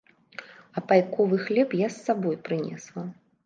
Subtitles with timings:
[0.79, 3.09] А пайковы хлеб я з сабою прынесла.